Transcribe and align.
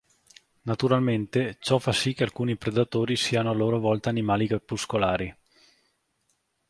Naturalmente 0.63 1.57
ciò 1.59 1.77
fa 1.77 1.91
sì 1.91 2.15
che 2.15 2.23
alcuni 2.23 2.57
predatori 2.57 3.15
siano 3.15 3.51
a 3.51 3.53
loro 3.53 3.77
volta 3.79 4.09
animali 4.09 4.47
crepuscolari. 4.47 5.31